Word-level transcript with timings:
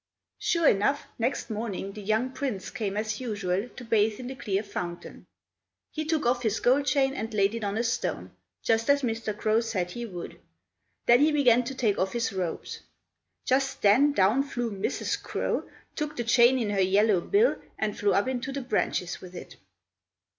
Sure 0.39 0.67
enough, 0.67 1.05
next 1.19 1.51
morning 1.51 1.91
the 1.93 2.01
young 2.01 2.31
Prince 2.31 2.71
came 2.71 2.97
as 2.97 3.19
usual 3.19 3.69
to 3.75 3.85
bathe 3.85 4.19
in 4.19 4.25
the 4.25 4.33
clear 4.35 4.63
fountain. 4.63 5.27
He 5.91 6.05
took 6.05 6.25
off 6.25 6.41
his 6.41 6.59
gold 6.59 6.87
chain 6.87 7.13
and 7.13 7.31
laid 7.35 7.53
it 7.53 7.63
on 7.63 7.77
a 7.77 7.83
stone, 7.83 8.31
just 8.63 8.89
as 8.89 9.03
Mr. 9.03 9.37
Crow 9.37 9.59
said 9.61 9.91
he 9.91 10.07
would; 10.07 10.39
then 11.05 11.19
he 11.19 11.31
began 11.31 11.63
to 11.65 11.75
take 11.75 11.99
off 11.99 12.13
his 12.13 12.33
robes. 12.33 12.79
Just 13.45 13.83
then 13.83 14.11
down 14.11 14.41
flew 14.41 14.71
Mrs. 14.71 15.21
Crow, 15.21 15.69
took 15.95 16.15
the 16.15 16.23
chain 16.23 16.57
in 16.57 16.71
her 16.71 16.81
yellow 16.81 17.21
bill, 17.21 17.61
and 17.77 17.95
flew 17.95 18.11
up 18.15 18.27
into 18.27 18.51
the 18.51 18.61
branches 18.61 19.21
with 19.21 19.35
it. 19.35 19.57